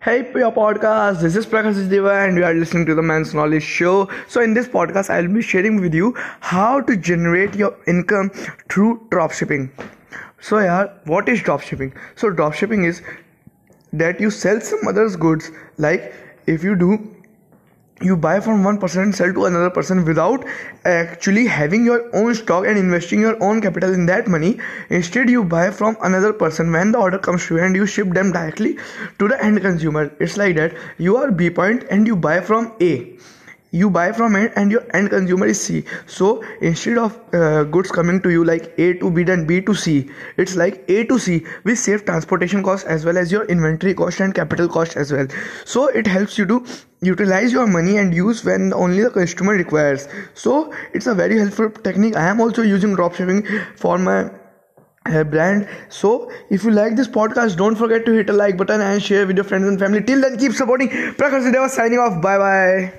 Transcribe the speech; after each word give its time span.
Hey, 0.00 0.30
your 0.32 0.52
podcast. 0.52 1.22
This 1.22 1.34
is 1.34 1.44
Prakash 1.44 1.90
Deva, 1.90 2.12
and 2.24 2.36
you 2.36 2.44
are 2.44 2.54
listening 2.54 2.86
to 2.86 2.94
the 2.94 3.02
Men's 3.02 3.34
Knowledge 3.34 3.64
Show. 3.64 4.08
So, 4.28 4.40
in 4.40 4.54
this 4.54 4.68
podcast, 4.68 5.10
I'll 5.10 5.26
be 5.26 5.42
sharing 5.42 5.80
with 5.80 5.92
you 5.92 6.14
how 6.38 6.80
to 6.82 6.96
generate 6.96 7.56
your 7.56 7.76
income 7.88 8.30
through 8.68 9.08
dropshipping. 9.10 9.70
So, 10.40 10.60
yeah, 10.60 10.86
what 11.06 11.28
is 11.28 11.40
dropshipping? 11.40 11.96
So, 12.14 12.30
dropshipping 12.30 12.86
is 12.86 13.02
that 13.92 14.20
you 14.20 14.30
sell 14.30 14.60
some 14.60 14.86
others' 14.86 15.16
goods. 15.16 15.50
Like 15.78 16.14
if 16.46 16.62
you 16.62 16.76
do 16.76 17.16
you 18.00 18.16
buy 18.16 18.38
from 18.40 18.62
one 18.64 18.78
person 18.78 19.02
and 19.02 19.14
sell 19.14 19.32
to 19.32 19.46
another 19.46 19.70
person 19.70 20.04
without 20.04 20.44
actually 20.84 21.46
having 21.46 21.84
your 21.84 22.08
own 22.14 22.34
stock 22.34 22.66
and 22.66 22.78
investing 22.78 23.20
your 23.20 23.42
own 23.42 23.60
capital 23.60 23.92
in 23.92 24.06
that 24.06 24.28
money. 24.28 24.58
Instead 24.90 25.28
you 25.28 25.44
buy 25.44 25.70
from 25.70 25.96
another 26.02 26.32
person. 26.32 26.72
When 26.72 26.92
the 26.92 26.98
order 26.98 27.18
comes 27.18 27.46
to 27.46 27.56
you 27.56 27.62
and 27.62 27.74
you 27.74 27.86
ship 27.86 28.10
them 28.10 28.32
directly 28.32 28.78
to 29.18 29.28
the 29.28 29.42
end 29.44 29.60
consumer 29.60 30.12
it's 30.20 30.36
like 30.36 30.56
that. 30.56 30.74
You 30.98 31.16
are 31.16 31.30
b 31.30 31.50
point 31.50 31.84
and 31.90 32.06
you 32.06 32.16
buy 32.16 32.40
from 32.40 32.72
a 32.80 33.16
you 33.70 33.90
buy 33.90 34.12
from 34.12 34.36
it 34.36 34.52
and 34.56 34.70
your 34.70 34.84
end 34.94 35.10
consumer 35.10 35.46
is 35.46 35.60
C. 35.60 35.84
So 36.06 36.42
instead 36.60 36.98
of 36.98 37.18
uh, 37.34 37.64
goods 37.64 37.90
coming 37.90 38.20
to 38.22 38.30
you 38.30 38.44
like 38.44 38.72
A 38.78 38.94
to 38.94 39.10
B 39.10 39.22
then 39.22 39.46
B 39.46 39.60
to 39.62 39.74
C, 39.74 40.10
it's 40.36 40.56
like 40.56 40.84
A 40.88 41.04
to 41.04 41.18
C. 41.18 41.44
We 41.64 41.74
save 41.74 42.04
transportation 42.04 42.62
cost 42.62 42.86
as 42.86 43.04
well 43.04 43.18
as 43.18 43.30
your 43.30 43.44
inventory 43.44 43.94
cost 43.94 44.20
and 44.20 44.34
capital 44.34 44.68
cost 44.68 44.96
as 44.96 45.12
well. 45.12 45.26
So 45.64 45.88
it 45.88 46.06
helps 46.06 46.38
you 46.38 46.46
to 46.46 46.64
utilize 47.02 47.52
your 47.52 47.66
money 47.66 47.98
and 47.98 48.14
use 48.14 48.44
when 48.44 48.72
only 48.72 49.02
the 49.02 49.10
customer 49.10 49.52
requires. 49.52 50.08
So 50.34 50.72
it's 50.94 51.06
a 51.06 51.14
very 51.14 51.38
helpful 51.38 51.70
technique. 51.70 52.16
I 52.16 52.28
am 52.28 52.40
also 52.40 52.62
using 52.62 52.96
dropshipping 52.96 53.76
for 53.76 53.98
my 53.98 54.30
uh, 55.06 55.24
brand 55.24 55.66
so 55.88 56.30
if 56.50 56.64
you 56.64 56.70
like 56.70 56.96
this 56.96 57.08
podcast 57.08 57.56
don't 57.56 57.76
forget 57.76 58.04
to 58.04 58.12
hit 58.12 58.28
a 58.28 58.32
like 58.32 58.56
button 58.56 58.80
and 58.80 59.02
share 59.02 59.26
with 59.26 59.36
your 59.36 59.44
friends 59.44 59.66
and 59.66 59.78
family 59.78 60.02
till 60.02 60.20
then 60.20 60.36
keep 60.38 60.52
supporting 60.52 60.88
prakash 60.88 61.50
Deva 61.50 61.68
signing 61.68 61.98
off 61.98 62.20
bye 62.20 62.36
bye 62.36 62.92